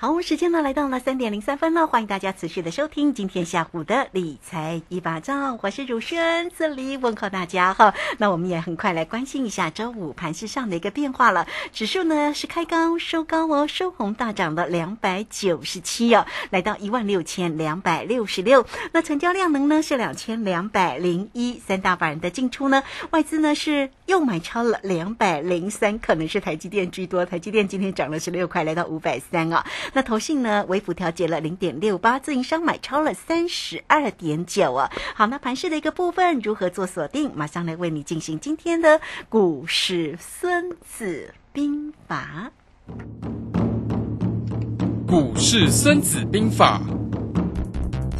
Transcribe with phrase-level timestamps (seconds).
[0.00, 7.92] 好，时间呢来到了三点零三分了，欢迎大家持续的收听今天下午的理财一把照，我是主持人这里问候大家哈。
[8.18, 18.64] 那我们也很快来关心一下周五盘市上的一个变化了，指数呢是开高收高哦，收红大涨了两百九十七哦，来到一万六千两百六十六。
[18.92, 29.66] 那成交量能呢是两千两百零一，三大板的进出呢，外资呢是又买超了两百零三，可能是台积电居多，台积电今天涨了十六块，来到五百三啊。
[29.92, 34.90] 那投信呢，微幅调节了零点六八，自营商买超了三十二点九啊。
[35.14, 37.30] 好，那盘市的一个部分如何做锁定？
[37.34, 42.50] 马上来为你进行今天的股市孙子兵法。
[45.06, 46.82] 股市孙子兵法，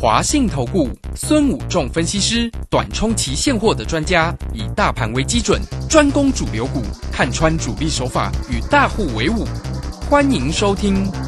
[0.01, 9.45] 华信投顾孙武仲分析师，短冲期现货的专家，以大盘为基准，专攻主流股，看穿主力手法，与大户为伍。
[10.09, 11.07] 欢迎收听《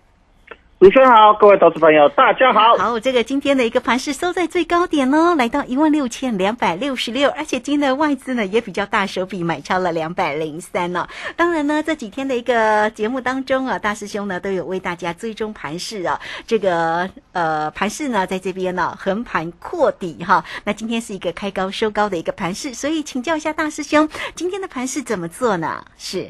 [0.81, 2.75] 主持人好，各位投资朋友，大家好。
[2.75, 11.07] 好，这个今天的一个盘是收在最高点哦，来到一万六千两百六十六，而且今天的外资呢也比较大手笔买超了两百零三呢。
[11.35, 16.19] 当然呢，这几天的一个节目当中啊，大师兄呢都有为大家追踪盘势啊。
[16.47, 25.85] 这个呃盘势呢在这边呢横盘扩底哈，那今天是一个开高收高的一个盘势，所以请教一下大师兄，今天的盘势怎么做呢？
[25.95, 26.29] 是。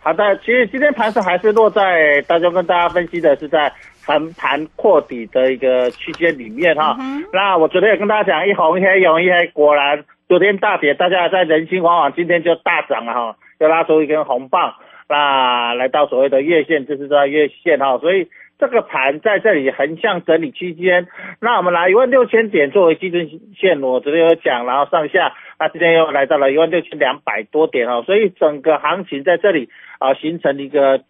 [0.00, 3.72] 好的，其实今天盘势还是落在大家跟大家分析的是在
[4.06, 6.96] 横盘扩底的一个区间里面哈。
[7.32, 14.74] 那我昨天也跟大家讲，一红一黑，一红一黑，果然昨天大跌，大家在人心惶惶，今天就大涨了哈，又拉出一根红棒，
[15.08, 18.28] 那来到所谓的月线，就是在月线哈，所以
[18.60, 21.08] 这个盘在这里横向整理区间。
[21.40, 23.28] 那我们拿一万六千点作为基准
[23.58, 29.68] 线，我昨天有讲，然后上下，那今天又来到了一万六千两百多点哈，所以整个行情在这里。
[29.98, 31.00] 啊，形成一个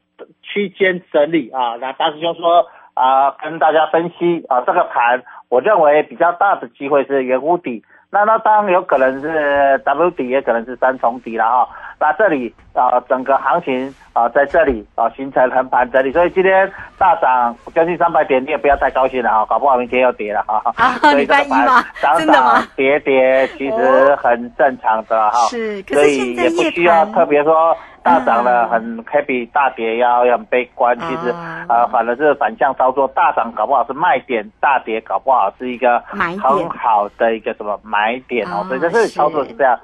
[0.43, 11.69] 区间整理啊，那大师兄说啊，跟大家分析啊，这个盘我认为比较大的机会是圆弧底，那那当然有可能是 W 底，也可能是三重底了啊。
[11.99, 20.63] 那这里啊，整个行情啊，在这里啊，形成横盘整理，所以今天大涨将近三百点，你也不要太高兴了啊，搞不好明天又跌了哈。
[20.77, 21.67] 啊，所以这个盘
[22.01, 27.77] 涨涨跌跌其实很正常的哈，是，所以也不需要特别说。
[28.07, 30.97] 大涨了很 happy，大跌要很悲观。
[30.97, 31.35] 其实
[31.69, 36.39] 呃，反而是反向操作，大涨搞不好是卖点，大跌搞不好是一个很
[36.71, 38.63] 好的一个什么买点哦。
[38.69, 39.77] 所以这是操作是这样。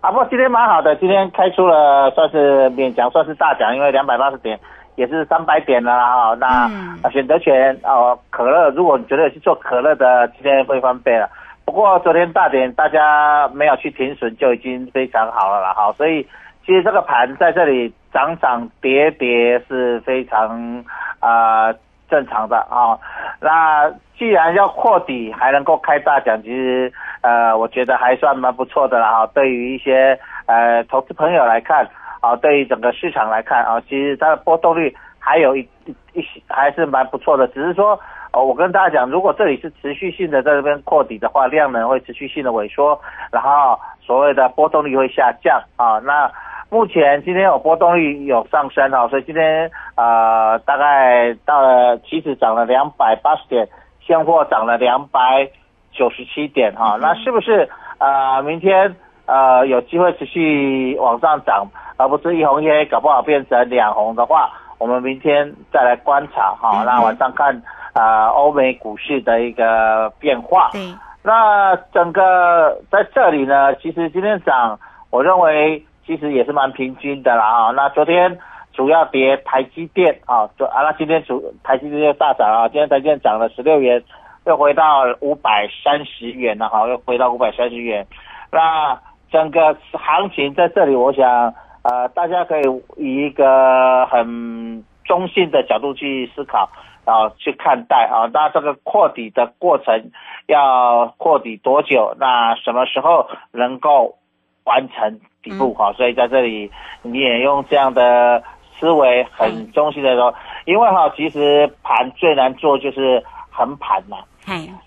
[0.00, 4.58] 啊，不过今天蛮好的，今天开出了算是勉强算是大奖，因为两百八十点
[4.96, 6.34] 也是三百点了哈。
[6.34, 11.30] 那选择权哦，可乐，如果你觉得去做可乐的，今天会翻倍了。
[11.64, 15.92] 不过昨天大点大家没有去停损，就已经非常好了了哈。
[15.92, 16.26] 所以。
[16.64, 20.84] 其实这个盘在这里涨涨跌跌是非常
[21.20, 21.72] 啊
[22.08, 22.98] 正常的啊。
[23.40, 29.26] 那既然要扩底还能够开大奖，其实呃我觉得还算蛮不错的了啊。
[29.34, 31.86] 对于一些呃投资朋友来看
[32.20, 35.68] 啊，对于整个市场来看啊，其实它的波动率还有一
[36.12, 37.46] 一些还是蛮不错的。
[37.48, 37.98] 只是说
[38.32, 42.98] 哦，我跟大家讲，如果这里是持续性的在这边扩底的话，量能会持续性的萎缩，
[43.30, 46.00] 然后所谓的波动率会下降啊。
[46.04, 46.30] 那
[46.74, 53.68] 目前今天有波动率有上升哈，所以今天呃大概到了期指涨了两百八十点，
[54.04, 55.48] 现货涨了两百
[55.92, 61.64] 九十七点哈，那是不是呃明天呃有机会持续往上涨，
[61.96, 66.82] 而不是一红一黑，搞不好变成两红的话，我们明天再来观察哈。
[66.84, 67.62] 那晚上看
[67.92, 70.70] 啊欧美股市的一个变化。
[70.72, 70.92] 对。
[71.22, 74.76] 那整个在这里呢，其实今天涨，
[75.10, 77.70] 我认为其实也是蛮平均的啦啊。
[77.70, 78.38] 那昨天
[78.72, 84.02] 主要跌台积电啊，就啊那今天主台积电又大涨啊，今天台积电涨了十六元，
[84.46, 88.06] 又回到五百三十元了哈，又回到五百三十元。
[88.50, 92.62] 那整个行情在这里，我想呃大家可以
[92.96, 96.70] 以一个很中性的角度去思考。
[97.06, 100.10] 啊，去看待啊，那这个扩底的过程
[100.46, 102.16] 要扩底多久？
[102.18, 104.16] 那什么时候能够
[104.64, 105.72] 完成底部？
[105.74, 106.68] 哈，所以在这里
[107.02, 108.42] 你也用这样的
[108.80, 114.16] 思维，很中性的说，因为哈，其实盘最难做就是横盘嘛。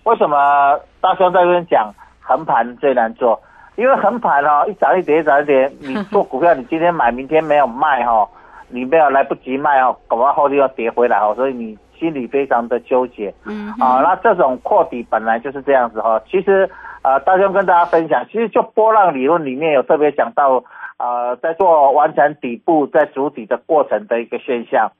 [0.03, 3.39] 为什么大兄在这边讲横盘最难做？
[3.75, 8.27] 因为横盘哦，一涨一跌，一涨一跌，你做股票，你今天买，明天没有卖哈，
[8.69, 11.77] 你没有来不及卖哦，搞不好后天要跌回来哦，所以你。
[11.99, 16.21] 心里非常的纠结，嗯啊，那这种扩底本来就是这样子哈。
[16.29, 16.69] 其实，
[17.07, 20.65] 呃，大兄跟大家分享，其实就波浪理论里面有特别讲到，
[20.97, 24.91] 呃，在做完成底部在筑底的过程的一个现象。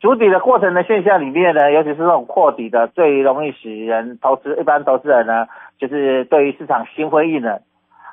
[0.00, 5.46] 筑底的过程的现象里面呢，尤其是这种扩底的，最容易使人投资一般投资人呢，
[5.78, 7.60] 就是对于市场心灰意冷，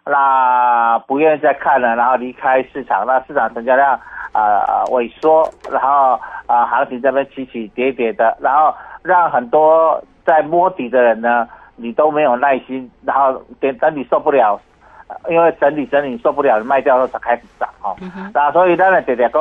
[0.05, 3.99] 那不愿意再看了，然后离开市场，那市场成交量。
[4.33, 11.47] 啊萎缩，然后啊，行情这边起起跌跌的，然后让很多在摸底的人呢，
[11.83, 14.59] 你都没有耐心，然后等等你受不了，
[15.29, 17.93] 因为整理整理受不了，卖掉后才开始涨哦。
[18.33, 19.31] 那所以咱呢，直直讲，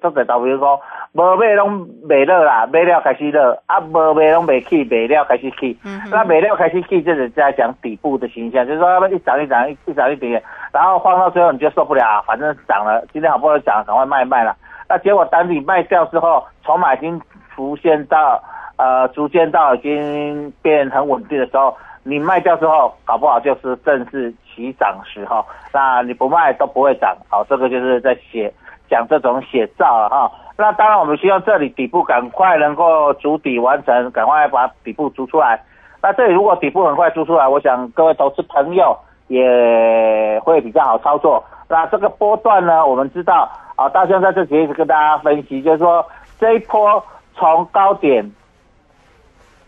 [0.00, 0.80] 做在投比如说。
[1.12, 5.76] 无买拢卖了啦，买了开始了，啊无买拢卖起，卖了开始起。
[6.08, 10.40] 那卖了开始起，就是在讲底部的形象，就是说一涨一涨，一涨一跌，
[10.72, 14.54] 然后放到最后你就受不了，反正涨了，今天好不容易涨，赶快卖卖了。
[14.88, 17.20] 那结果当你卖掉之后，筹码已经
[17.56, 18.40] 浮现到
[18.80, 25.44] 呃，逐渐到已经变很稳定的时候，你卖掉之后，搞不好就是正式起涨时候。
[25.70, 28.50] 那你不卖都不会涨，好，这个就是在写
[28.88, 30.32] 讲这种写照了哈。
[30.56, 35.62] 那当然，我们希望这里底部赶快能够筑底完成，赶快把底部筑出来。
[36.02, 38.96] 那这里如果底部很快筑出来，我想各位投资朋友
[39.28, 41.44] 也会比较好操作。
[41.68, 46.02] 那这个波段呢，我们知道啊，大象在这里一直跟大家分析，就是说
[46.38, 47.04] 这一波
[47.34, 48.24] 从高点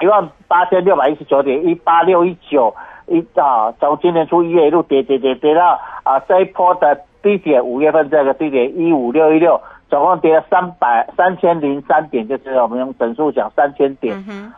[0.03, 2.75] 一万八千六百一十九点一八六一九
[3.07, 9.61] 一啊，从今年初一月一路跌跌跌跌到啊这一波的低点，五月份这个低点一五六一六。
[9.89, 14.17] 总共跌了三百三千零三点，就是我们用整数讲三千点。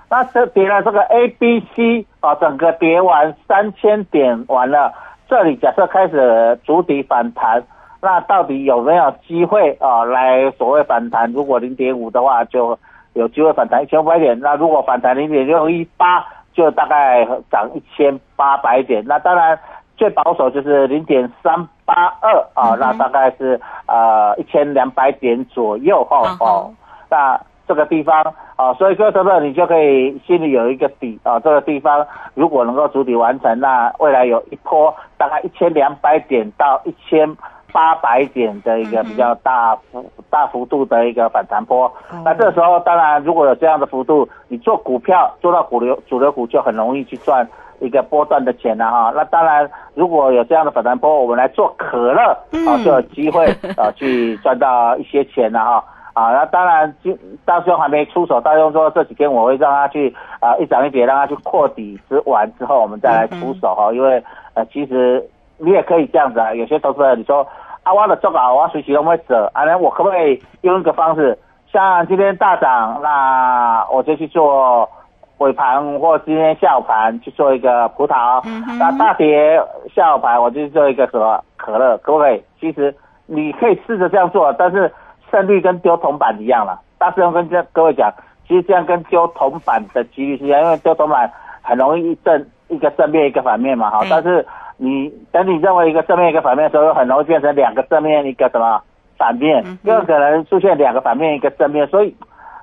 [0.08, 4.93] 那这跌了这个 A、B、C 啊，整个跌完三千点完了，
[5.29, 7.61] 这里假设开始主底反弹，
[8.00, 10.05] 那到底有没有机会啊？
[10.05, 12.79] 来所谓反弹，如果零点五的话，就
[13.14, 14.38] 有机会反弹一千五百点。
[14.38, 19.02] 那如果反弹零点六一八，就大概涨一千八百点。
[19.06, 19.58] 那当然。
[19.96, 26.75] 最保守就是零点三八二啊，那大概是呃一千两百点左右哦哦，
[27.08, 28.20] 那这个地方
[28.56, 37.33] 啊，所以说这个你就可以心里有一个底啊，这个地方如果能够主体完成，那未来有一波大概一千两百点到一千
[37.75, 41.93] 八百点的一个比较大幅大幅度的一个反弹波，
[42.25, 47.45] 那这时候当然如果有这样的幅度，你做股票做到主流主流股就很容易去赚。
[47.81, 52.23] 一个波段的钱了哈，那当然如果有这样的反弹波，我们来做可乐
[52.66, 53.45] 啊，就有机会
[53.76, 55.85] 啊去赚到一些钱了哈。
[56.14, 57.12] 啊，那当然就
[57.45, 64.23] 到时候还没出手，大兄说这几天我会让他去啊一涨一跌，让他去扩底之完之后，我们再来出手哈，因为
[64.54, 65.23] 呃其实
[65.59, 67.47] 你也可以这样子啊，有些投资人你说
[67.85, 71.38] 啊我的做好，我随时都会走，啊那我可不可以用一个方式，
[71.73, 74.88] 像今天大涨，那我就去做。
[75.38, 78.41] 尾盘或今天下午盘去做一个葡萄，
[78.79, 79.61] 那大跌
[79.93, 82.41] 下午盘我就做一个什么可乐，可不可以？
[82.61, 82.95] 其实
[83.26, 84.91] 你可以试着这样做，但是
[85.33, 86.81] 胜率跟丢铜板一样了。
[86.99, 88.09] 大师兄跟这各位讲，
[88.47, 91.31] 其实这样跟丢铜板的几率是一样，因为丢铜板
[91.62, 94.03] 很容易一正一个正面一个反面嘛，哈。
[94.09, 98.81] 但是你等你认为一个正面一个反面的时候，很容易变成两个正面一个什么
[99.16, 102.14] 反面，又可能出现两个反面一个正面，所以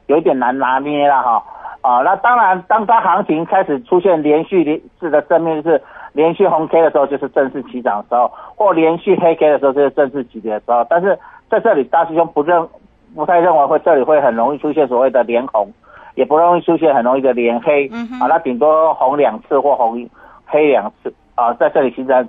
[0.08, 1.44] 有一点难拿捏了哈。
[1.82, 5.82] 啊，那当然，当它行情开始出现连续连式的正面是
[6.14, 10.86] 连续红 K 的时候，就是正式起涨的时候；或连续黑 K 的时候，就是正式起跌的时候。
[10.88, 11.18] 但是
[11.50, 12.68] 在这里，大师兄不认，
[13.16, 15.72] 不太认为会这里会很容易出现所谓的连红，
[16.14, 17.88] 也不容易出现很容易的连黑。
[18.20, 20.08] 啊，那顶多红两次或红
[20.46, 22.28] 黑两次啊，在这里形成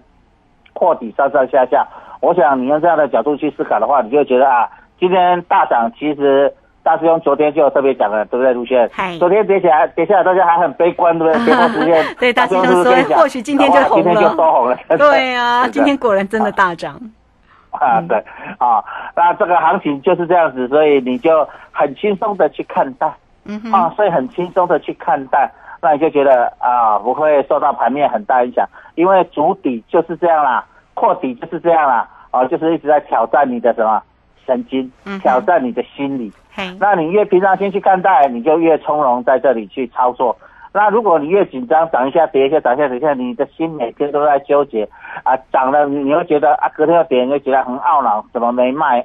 [0.74, 1.86] 破底上上下下。
[2.20, 4.68] 我想你用这样的角度去思考的话，你就觉得啊，
[4.98, 8.88] 今天大涨，其实大师兄昨天就特别讲了，对不对，卢轩？
[9.18, 11.46] 昨天跌起来，跌下来大家还很悲观，对不对？
[11.46, 14.78] 跌破十天，对，大师兄说或许今天就红了，今天就收红了。
[14.96, 16.94] 对啊，今天果然真的大涨。
[17.72, 18.16] 啊，对
[18.58, 18.84] 啊，
[19.16, 23.10] 那这个行情就是这样子，所以你就很轻松的去看待，
[23.46, 25.50] 嗯啊，所以很轻松的去看待，
[25.82, 34.00] 那你就觉得啊，不会受到盘面很大影响，因为主底就是这样啦，扩底就是这样啦，啊，就是一直在挑战你的什么
[34.46, 36.32] 神经，挑战你的心理，
[36.78, 40.36] 那你越平常心去看待，你就越从容在这里去操作。
[40.72, 44.88] 那如果你越紧张，涨一下跌一下，涨一下跌一下，你的心每天都在纠结
[45.24, 49.04] 啊，涨了你会觉得啊，隔天要跌，你会觉得很懊恼，怎么没卖，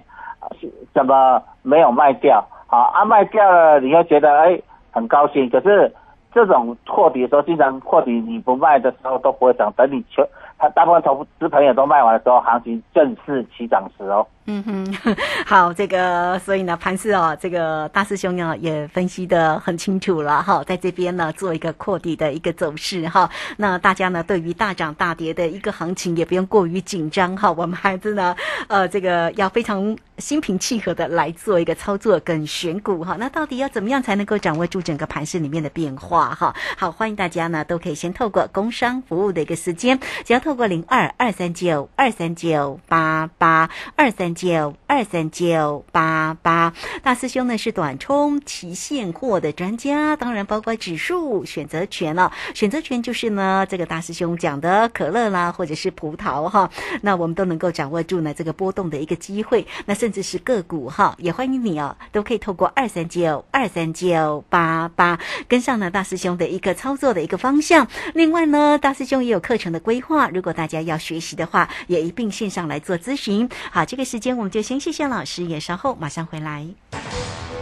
[0.93, 2.41] 怎么没有卖掉？
[2.67, 4.59] 好啊，卖掉了，你又觉得哎
[4.91, 5.49] 很高兴。
[5.49, 5.91] 可是
[6.37, 10.23] 这种破底的时候，经常破底你不卖的时候都不会涨，等你全
[10.59, 14.25] 他大部分投资朋友都卖完的时候，行情正式起涨时哦。
[14.49, 23.29] 嗯哼，好，这个所以呢，盘市哦，这个大师兄呢也分析的很清楚了哈，在这边呢做一个扩底的一个走势哈。
[23.57, 28.33] 那大家呢对于大涨大跌的一个行情也不用过于紧张哈，我们还是呢
[28.69, 33.17] 呃这个要非常心平气和的来做一个操作跟选股哈。
[33.19, 36.55] 那到底要怎么样才能够掌握住整个盘市里面的变化哈？
[36.77, 44.36] 好，欢迎大家呢都可以先透过工商服务的一个时间，只要透过零二二三九二三九八八二三。
[44.37, 52.31] 九二三九八八，大师兄呢是短冲期现货的专家，当然包括指数选择权了。
[52.53, 56.69] 选择权就是呢，这个大师兄讲的可乐啦，或者是葡萄哈，
[57.01, 59.65] 那我们都能够掌握住呢这个波动的一个机会。
[59.87, 67.87] 那甚至是个股哈，也欢迎你哦，都可以透过二三九二三九八八跟上呢大师兄的一个操作的一个方向。
[68.13, 73.49] 另外呢，大师兄也有课程的规划，如果大家要学习的话，也一并线上来做咨询。
[73.71, 74.26] 好，这个时间。
[74.35, 76.65] 我们就先谢谢老师，也稍后马上回来。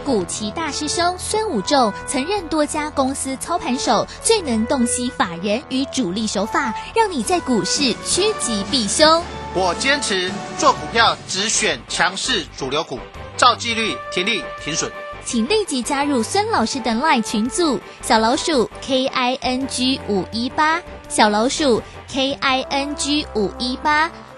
[0.04, 9.22] 古奇大师兄孙武仲曾任多家公司操盘手，最能洞悉法人与主力手法，让你在股市趋吉避凶。
[9.52, 13.00] 我坚持做股票只选强势主流股，
[13.36, 14.90] 照纪律停利停损。
[15.24, 24.08] 请立即加入孙老师的 LINE 群组，小老鼠 K I N G 五一八，小老鼠 K I N G 五一八。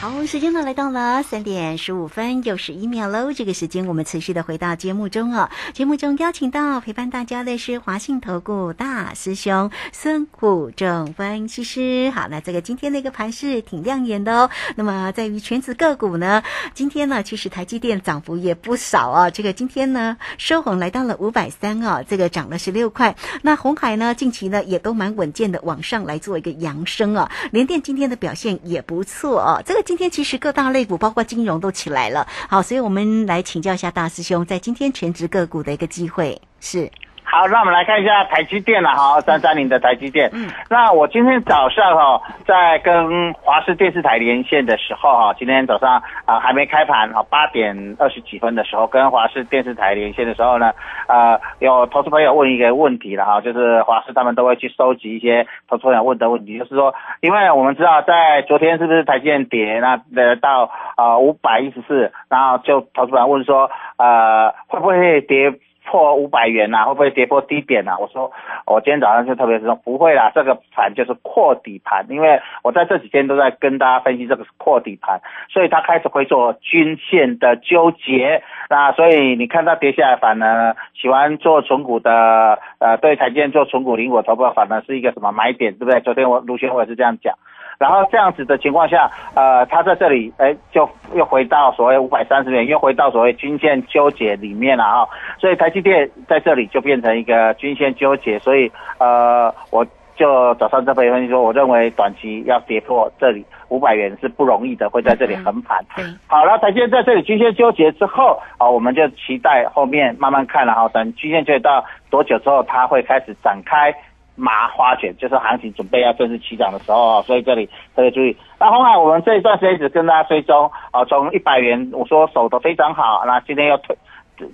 [0.00, 3.32] 好，时间呢来到了三点十五分又十一秒喽。
[3.32, 5.50] 这个时间我们持续的回到节目中哦。
[5.74, 12.12] 节目中邀请到陪伴大家的是华信投顾大师兄孙虎正分析师。
[12.14, 14.50] 好，那这个今天的一个盘势挺亮眼的哦。
[14.76, 19.30] 那么在于全指个股呢，今天呢其实台积电涨幅也不少啊。
[19.30, 23.16] 这个今天呢收红来到了五百三啊，这个涨了十六块。
[23.42, 27.28] 那红海呢近期呢也都蛮稳健的往上来做一个扬升啊。
[27.50, 29.60] 联电今天的表现也不错哦。
[29.66, 32.26] 这个今天其实各大类股，包括金融都起来了。
[32.46, 36.90] 好，所以我们来请教一下大师兄，在今天全职个股的一个机会是。
[37.30, 40.30] 好，那我们来看一下台积电了哈，三三零的台积电。
[40.32, 50.72] 嗯，那我今天早上哈，在跟华视电视台连线的时候哈，今天早上啊还没开盘哈，八点二十几分的时候跟华视电视台连线的时候呢，
[51.06, 65.52] 呃，有投资朋友问一个问题了哈，就是华视他们都会去收集一些投资朋友问的问题，就是说，因为我们知道在昨天是不是台积电跌那呃到啊五百一十四，然后就投资朋友问说，呃会不会跌？
[65.90, 67.96] 破五百元呐，会不会跌破低点呐？
[67.98, 68.30] 我说，
[68.66, 86.00] 我今天早上就特别说不会啦，这个盘就是扩底盘，因为我在这几天都在跟大家分析这个是扩底盘，所以它开始会做均线的纠结，那所以你看它跌下来，反而喜欢做纯股的，呃，对台积电做纯股零股投保，反而是一个什么买点，对不对？
[86.00, 87.34] 昨天我卢轩我也是这样讲。
[87.78, 95.06] 然后这样子的情况下，呃，它在这里，哎，就又回到所谓五百三十元，又回到所谓均线纠结里面了啊。
[95.38, 105.78] 所以台积电在这里就变成一个均线纠结，所以呃，我就早上这边分析说，我认为短期要跌破这里五百元是不容易的，会在这里横盘。
[106.26, 113.94] 好了，台积电在这里均线纠结之后，啊，我们就期待后面慢慢看了哈，等均线纠结到多久之后，它会开始展开。
[114.38, 117.66] 麻花卷就是行情准备要正式起涨的时候，所以这里
[117.96, 118.36] 特别注意。
[118.60, 123.96] 那红海我们这一段时间一直跟大家追踪，啊，从一百元我说守的非常好，那今天又推，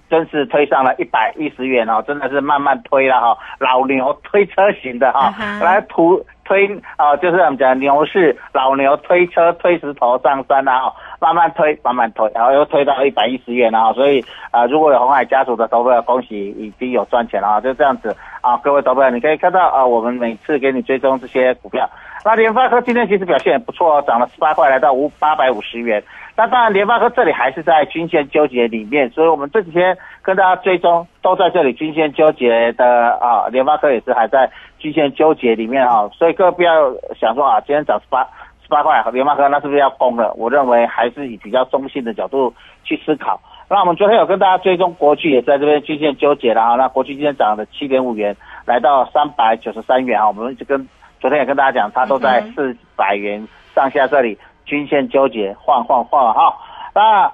[0.09, 21.89] 真是推上了一百一十元哦，真的是慢慢推了哈，老牛推车型的哈，来图推啊，就是我们讲牛市老牛推车推石头上山啊，慢慢推，慢慢推，然后又推到一百一十元了，所以啊，如果有红海家族的投票，恭喜已经有赚钱了啊，就这样子啊，各位投票，你可以看到啊，我们每次给你追踪这些股票，
[22.25, 26.03] 那联发科今天其实表现也不错哦，涨了十八块，来到五八百五十元。
[26.37, 36.91] 那当然，联发科这里还是在均线纠结里面，所以我们这几天跟大家追踪都在这里均线纠结的啊，联发科也是还在均线纠结里面啊，所以各位不要
[37.21, 38.25] 想说啊，今天涨十八
[38.63, 40.33] 十八块，联发科那是不是要崩了？
[40.35, 42.53] 我认为还是以比较中性的角度
[42.83, 43.39] 去思考。
[43.69, 50.89] 那我们昨天有跟大家追踪国巨也在这边均线纠结了啊，那国巨今天涨了七点五元，来到三百九十三元啊，我们一直跟
[51.21, 54.39] 昨天也跟大家讲，它都在四百元上下这里。
[54.67, 56.57] 均线纠结，晃晃晃哈。
[56.95, 57.31] 那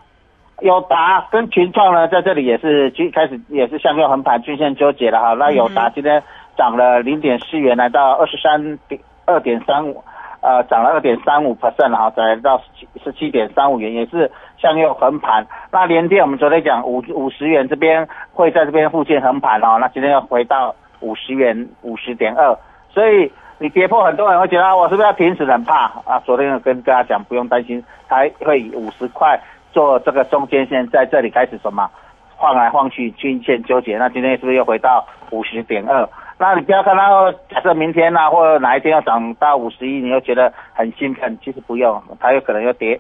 [0.61, 5.35] 友达跟群创呢，在这里也是均开始也是向右横盘，均线纠结了哈。
[5.35, 6.23] 那友达今天
[6.57, 10.03] 涨了零点四元，来到二十三点二点三五，
[10.41, 15.47] 呃，涨了二点三五 percent 了哈，来到十七十七点三五元，也是向右横盘。
[15.73, 22.57] 那联电我们昨天讲五五十元这边会在这边附近横盘哦，那今天要回到五十元五十点二，
[22.93, 23.31] 所以。
[23.63, 25.45] 你跌破，很多人会觉得我是不是要停止？
[25.45, 26.19] 很怕啊！
[26.25, 29.39] 昨天跟大家讲，不用担心，它会以五十块
[29.73, 31.89] 做这个中间线，在这里开始什么
[32.37, 33.97] 晃来晃去，均线纠结。
[33.99, 36.09] 那今天是不是又回到五十点二？
[36.39, 41.39] 那你不要看到，假设明天啊，或者哪一天要涨到五十一，你又觉得很兴奋。
[41.45, 42.99] 其实不用，它有可能要跌，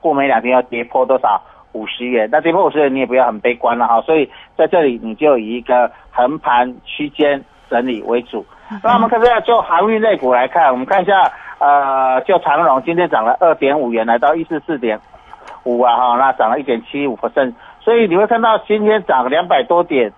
[0.00, 1.40] 过没两天要跌破多少
[1.72, 2.28] 五十元？
[2.30, 4.02] 那跌破五十元，你也不要很悲观了哈。
[4.02, 8.44] 所以在这里，你就以一个横盘区间整理为主。
[8.82, 15.00] 那我们看一下，就航运类股来看，我们看一下，呃，就长荣今天涨了二点五元，来到一四四点
[15.64, 20.12] 五啊，哈，那涨了一点七五 percent，所以你会看到今天涨两百多点，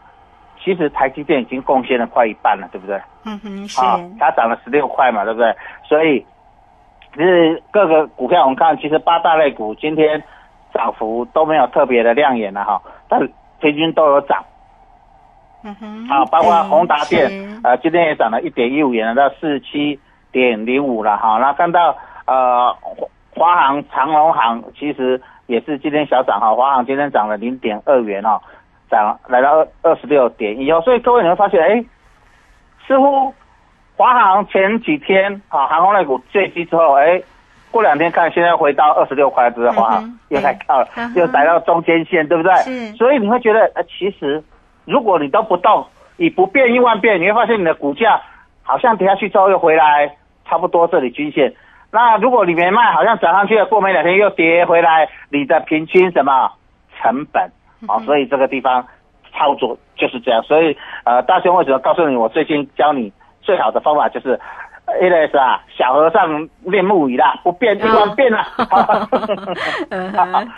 [0.63, 3.01] 其实台积电已经贡献了快一半了，对不对？
[3.25, 3.81] 嗯哼，是。
[4.19, 5.55] 它涨了十六块嘛，对不对？
[5.87, 6.25] 所以，
[7.15, 10.23] 其实各个股票我们看，其实八大类股今天
[10.73, 13.21] 涨幅都没有特别的亮眼了哈，但
[13.61, 14.42] 平均都有涨。
[15.62, 17.31] 嗯哼，啊，包括宏达电，
[17.62, 19.99] 呃，今天也涨了一点一五元，到四七
[20.31, 21.38] 点零五了哈。
[21.38, 22.77] 那看到呃
[23.35, 26.54] 华航、长隆航，其实也是今天小涨哈。
[26.54, 28.40] 华航今天涨了零点二元哦，
[28.90, 30.80] 涨来到二二十六点一哦。
[30.83, 31.85] 所以各位你会发现，哎，
[32.87, 33.33] 似乎
[33.96, 37.22] 华航前几天啊航空类股坠机之后，哎，
[37.70, 42.52] 过两天看现在回到二十六块，不是华航又来到了，又来到中间线，对不对？
[42.96, 44.42] 所以你会觉得，呃，其实。
[44.87, 45.83] 如果你都不动，
[46.18, 48.20] 以不变应万变，你会发现你的股价
[48.62, 51.50] 好像跌下去之后又回来，差不多这里均线。
[51.94, 56.50] 那如果你没卖，好像涨上去了，过没两天又跌回来，你的平均什么
[57.00, 57.40] 成本
[57.87, 57.98] 啊？
[58.04, 58.85] 所以这个地方
[59.33, 60.42] 操作就是这样。
[60.42, 64.38] 所以呃，大兄为什么告诉你，我最近教你最好的方法就是。
[65.00, 68.46] A 类是啊，小和尚练木鱼啦，不变 一万变啦。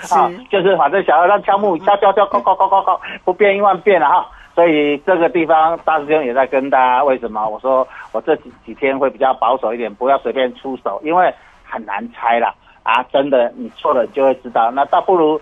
[0.01, 0.17] 是，
[0.51, 4.27] 就是反正小和尚敲木鱼，敲敲敲，敲敲敲敲敲，不变一万变了哈。
[4.57, 13.03] 所以这个地方大师兄也在跟大家，为什么我说我这几几天会比较保守一点，不要随便出手，因为很难猜了啊！
[13.13, 14.71] 真的，你错了就会知道。
[14.71, 15.39] 那倒不如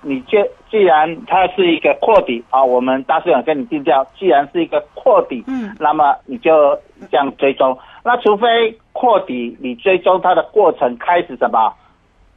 [0.00, 0.38] 你既
[0.70, 6.74] 既然它是一个扩底啊，我们大师兄跟你定调，既然是一个扩底，嗯，那么你就
[7.10, 7.78] 这样追踪。
[8.02, 11.70] 那除非扩底，你追踪它的过程开始什么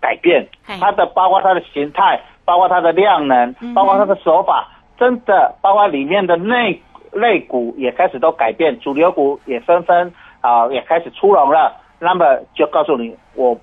[0.02, 0.46] 改变？
[0.80, 6.82] 它的包括它的形态，包括它的量能，包括它的手法，真的包括里面的内
[7.14, 11.76] 内股也开始都改变，主流股也纷纷啊也开始出笼了。
[12.00, 13.58] 那么就告诉你，我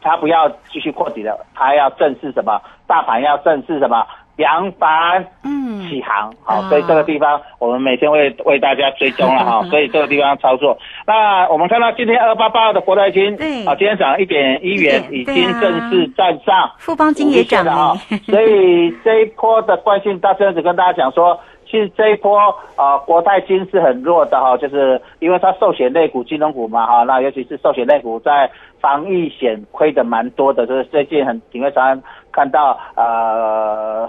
[0.00, 2.60] 他不要继续扩底了，他要正视什么？
[2.86, 4.06] 大盘要正视什么？
[4.36, 5.60] 扬帆嗯。
[5.88, 10.78] 起航，好，所以这个地方我们每天为为大家追踪了 哈，所以这个地方操作。
[11.04, 17.94] 那我们看到今天二八八的国泰金，对，啊，今天涨一点一元，已经正式站上富邦金也涨了哈，
[18.30, 22.36] 所以这一波的惯性，大孙子跟大家讲说，其实这一波
[22.74, 32.02] 啊，国泰金是很弱的哈，就是因为它寿险类股、金融股嘛哈，那尤其是寿险类股在防疫险亏的蛮多的，就是最近很你会常
[32.32, 34.08] 看到呃。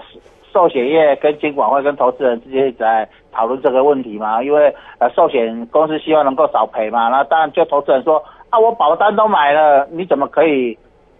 [0.52, 4.42] 寿险业跟监管会跟投资人之间在讨论这个问题嘛？
[4.42, 7.08] 因为呃，寿险公司希望能够少赔嘛。
[7.08, 10.76] 那当然，就投资人说啊，我保单都买了，你怎么可以？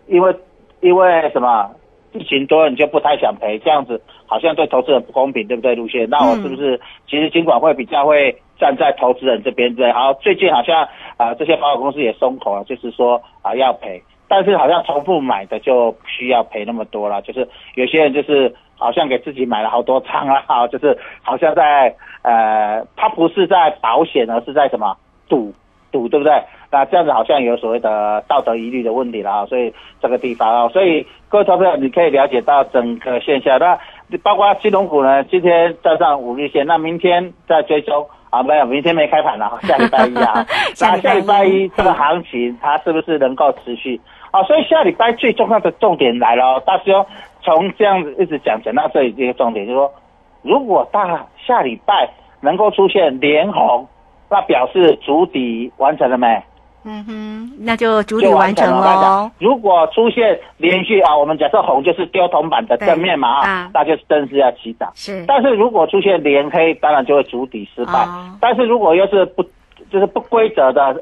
[0.07, 0.37] 因为
[0.81, 1.71] 因为什么？
[2.13, 3.99] 疫情多，你就不太想赔，这样子
[4.33, 5.75] 好像对投资人不公平，对不对？
[5.75, 9.75] 路线，那我是不是其实监管会比较会站在投资人这边？
[9.75, 18.55] 对，好，最近好像啊，这些保险公司也松口了，就是说啊要赔，但是好像重复买的就不需要赔那么多了，就是有些人就是。
[18.75, 24.97] 好像给自己买了好多仓啊，好， 就是好像在呃，他不是在保险，而是在什么
[25.29, 25.55] 赌
[25.93, 26.33] 赌，对不对？
[26.71, 33.59] 那这样子好像有所谓的道德疑虑的问题了啊，所以这个地方啊，所以各位投票你可以了解到整个现象。
[33.59, 33.79] 那
[34.23, 40.47] 包括金融股呢，今天站上五日线，那明天再追踪啊，没有，明天没开盘了， 下礼拜一啊，
[40.81, 44.01] 那下礼拜一这个行情它是不是能够持续
[44.31, 44.43] 啊？
[44.45, 47.07] 所以下礼拜最重要的重点来了，大师兄
[47.43, 49.93] 从这样子一直讲讲到这里，这个重点就是说，
[50.41, 52.09] 如果大下礼拜
[52.41, 53.87] 能够出现连红，
[54.33, 56.43] 那表示主底完成了没？
[56.85, 59.31] 嗯哼，那就主底完成了。
[59.39, 64.91] 如果出现连续啊，我们假设红就是丢铜板的正面嘛啊，那就是正式要起涨。
[64.95, 68.09] 是，但是如果出现连黑，当然就会主底失败。
[68.41, 69.45] 但是如果又是不
[69.91, 70.97] 就是不规则的，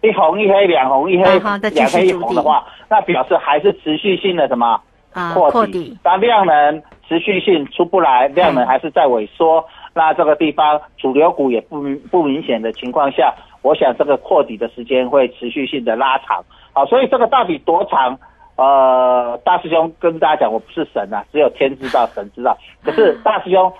[0.00, 1.38] 一红一黑，两红一黑，
[1.70, 4.80] 两黑一红的话，那表示还是持续性的什么
[5.34, 5.98] 破底？
[6.02, 9.62] 当量能持续性出不来，量能还是在萎缩，
[9.96, 13.34] 那这个地方主流股也不不明显的情况下。
[13.62, 18.16] 我想这个扩底的时间会持续性的拉长，好，所以这个到底多长？
[18.54, 22.56] 呃，大师兄跟大家讲，我不是神啊，只有天知道，神知道。
[22.84, 23.72] 可是大师兄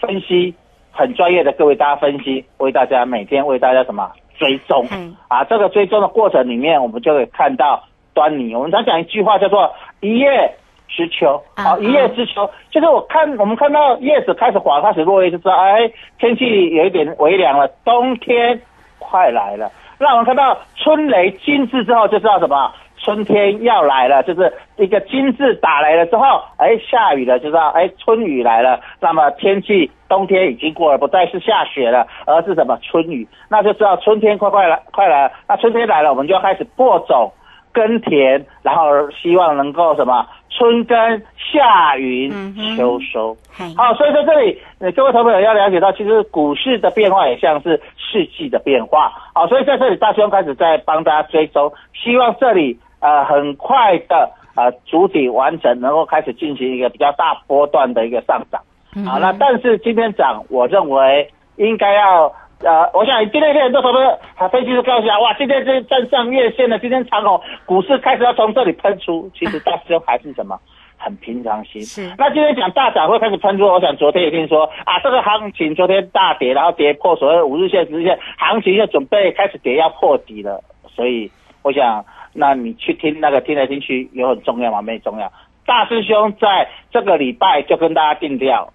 [0.00, 0.52] 分析
[0.90, 4.84] 很专业的，各位大家分析，为大家每天为大家什么追踪？
[5.28, 8.54] 啊，这个追踪的过程里面，我们就可以看到端倪。
[8.54, 10.56] 我们常讲一句话叫做一叶
[10.90, 18.60] 知秋，好，一叶知秋，就是我看我们看到叶子开始滑，开始落叶，就知道哎，天气有一点微凉了，冬天。
[18.98, 22.70] 快来了，那我们看到春雷惊字之后，就知道什么？
[22.98, 28.78] 春天要来了，就是一个金字打来了之后，哎，下雨了，就知道哎，春雨来了。
[29.00, 33.26] 那么天气冬天已经过了，不再是下雪了，而是什么春雨？
[33.48, 35.32] 那就知道春天快快来，快来了。
[35.48, 37.32] 那春天来了，我们就要开始播种。
[37.72, 40.96] 耕田，然后希望能够什么春耕
[41.36, 42.30] 夏耘
[42.76, 43.36] 秋收。
[43.76, 44.58] 好，所以在这里，
[44.92, 49.12] 各位投朋友要了解到，其实股市的变化也像是四季的变化。
[49.34, 58.60] 好，所以在这里，大兄开始在帮大家追踪，希望这里呃很快的呃主体完成，能够开始进行一个比较大波段的一个上涨。
[59.06, 62.32] 好，那但是今天涨，我认为应该要。
[62.62, 70.58] 呃，我想今天很多朋友还分析师告诉我，哇，今天这站上月线了，今天长虹股市开始要从这里喷出，其实大师兄还是什么
[70.98, 71.82] 很平常心。
[71.82, 72.12] 是。
[72.18, 80.62] 那今天讲大涨会开始喷出，我想昨天也听说啊，这个行情昨天大跌，然后跌破所谓五日线、十日线，行情就准备开始跌要破底了。
[80.94, 81.30] 所以
[81.62, 84.82] 我想，那你去听那个听来听去有很重要吗？
[84.82, 85.32] 没重要。
[85.64, 88.70] 大师兄在这个礼拜就跟大家定调，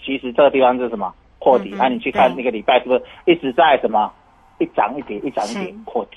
[0.00, 1.12] 其实这个地方是什么？
[1.44, 4.10] 扩底，那你去看那个礼拜是不是一直在什么
[4.58, 6.16] 一涨一跌，一涨一跌扩底？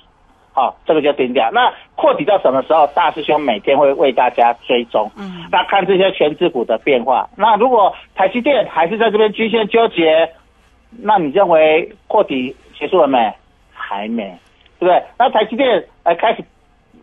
[0.53, 1.51] 好，这个就定掉。
[1.51, 2.87] 那扩底到什么时候？
[2.87, 5.11] 大师兄每天会为大家追踪。
[5.17, 7.29] 嗯，那看这些全资股的变化。
[7.35, 10.31] 那如果台积电还是在这边均线纠结，
[10.89, 13.33] 那你认为扩底结束了没？
[13.73, 14.23] 还没，
[14.79, 15.03] 对不对？
[15.19, 16.43] 那台积电呃开始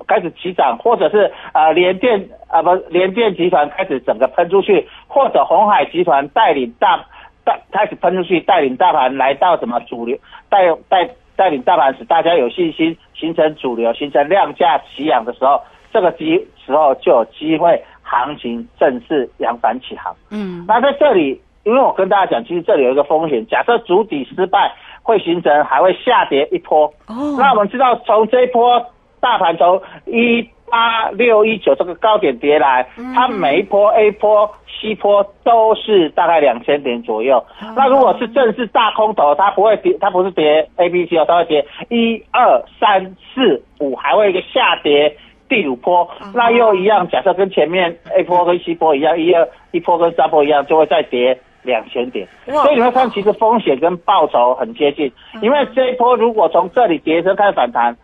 [0.09, 7.05] 开始起涨，或者是呃联电啊不联电集团开始整个喷出去，或者红海集团带领大。
[7.45, 10.17] 带开始喷出去，带领大盘来到什么主流？
[10.49, 15.61] 带带带领大盘使大家有信心，形成主流，形成量价齐扬的时候，
[15.93, 20.15] 这个机时候就有机会行情正式扬帆起航。
[20.31, 26.87] 嗯，那在这里，因为我跟大家讲，其实这里有一个风险，假设主底失败，会形成还会下跌一波。
[27.09, 28.85] 哦，那我们知道从这一波
[29.21, 30.49] 大盘从一。
[30.71, 34.51] 八六一九这个高点跌来，它每一波 A 波、
[34.81, 37.45] C 波都是大概两千点左右。
[37.77, 45.17] 那如果是正式大空头，它不会跌，它不是跌 A、B、C 哦，它会跌一二三四五，还会一个下跌
[45.49, 46.09] 第五波。
[46.35, 52.27] 那又一样，假设跟前面 A 波跟 C 波一样，一二一波跟三波一样，就会再跌两千点。
[52.47, 55.13] 所以你会看，其实风险跟报酬很接近。
[55.41, 57.97] 因为这一波如果从这里跌升开始反弹。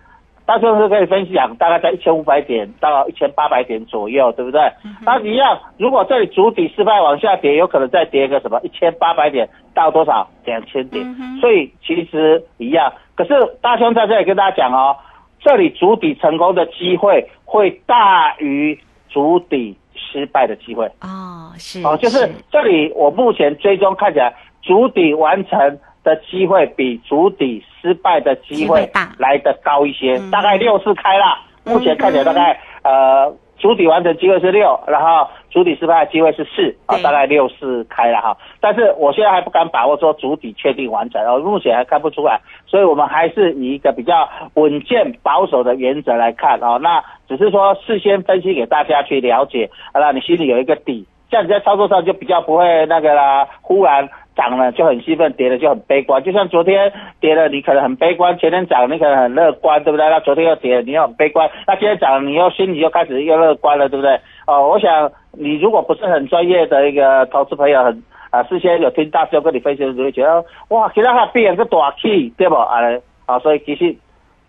[0.51, 4.61] 大师兄可以分享，大概在一千五百点到一千八百点左右，对不对？
[5.01, 11.07] 那一样，如果这里主体失败往下跌，有可能再跌个什么一千八百点到多少两千点，
[11.41, 12.93] 所以其实一样。
[13.15, 13.33] 可是
[13.63, 14.97] 大兄在这里跟大家讲哦，
[15.39, 18.77] 这里主体成功的机会会大于
[19.09, 25.79] 主体失败的机会哦，是哦，就是这里我目前追踪看起来主体完成。
[26.03, 38.35] 的机会比主底失败的机会来的高一些，大概六次开了，目前看起来大概呃主底完成机会是六，然后主底失败的机会是四啊，大概六次开了哈。
[38.59, 46.79] 但是我现在还不敢把握说主底确定完成，哦，目前还看不出来，所以我们还是以一个比较稳健保守的原则来看哦。
[46.81, 51.07] 那只是说事先分析给大家去了解，让你心里有一个底。
[51.31, 56.23] 这样你在操作上就比较不会那个啦，忽然涨了就很兴奋，跌了就很悲观。
[56.23, 60.09] 就像昨天跌了，你可能很悲观；前天涨，你可能很乐观，对不对？
[60.09, 64.19] 那昨天又跌了，你又很悲观；那今天涨，你又心里又开始又乐观了，对不对？
[64.47, 72.55] 哦，我想你如果不是很专业的一个投资朋友，很啊，事先有听大师跟你分析，就会觉得哇，其他它变个大气，对不？
[72.55, 73.95] 啊，所以其实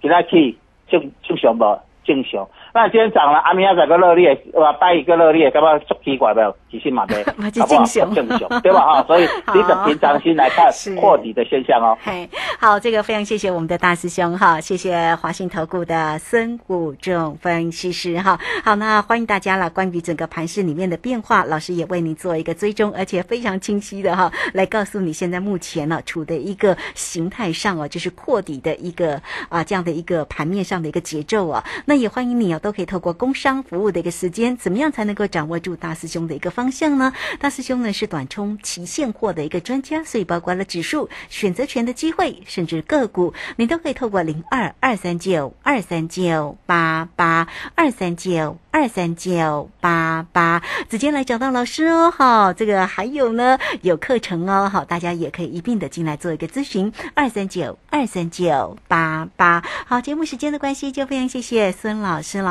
[0.02, 1.66] 其他气正正常不
[2.04, 2.48] 正常。
[2.74, 6.56] 那今天涨了，阿明亚仔个热烈，哇，拜一个热烈，干嘛足奇怪没有？
[6.72, 7.84] 其实嘛没，好不好？
[7.86, 8.80] 正常，对吧？
[9.04, 11.98] 哈，所以你的平常心来看 破底的现象哦。
[12.02, 18.40] 嘿，好，这个非常谢谢我们的大师兄哈，谢谢华信投顾的孙谷仲分析师哈。
[18.64, 19.70] 好，那欢迎大家了。
[19.70, 31.62] 关于整个盘市里面的变化，老师也为你做一个追踪，而且非常清晰的哈，来告诉你现在目前呢处的一个形态上哦，就是破底的一个啊这样的一个盘面上的一个节奏啊。
[31.86, 32.61] 那也欢迎你哦。
[32.62, 37.12] 都可以透过工商服务的一个时间，怎么样才能够掌握住大师兄的一个方向呢？
[37.40, 52.12] 大师兄呢是短冲期现货的一个专家，所以包括了指数、选择权的机会，甚至个股，你都可以透过零二二三九二三九八八二三九二三九八八直接来找到老师哦。
[52.12, 54.70] 好，这个还有呢，有课程哦。
[54.70, 59.64] 好，大家也可以一并的进来做一个咨询，二三九二三九八八。
[59.88, 62.51] 好，节目时间的关系，就非常谢谢孙老师了。